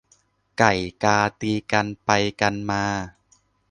[0.57, 0.73] ไก่
[1.03, 2.09] กาตีกันไป
[2.41, 2.83] กันมา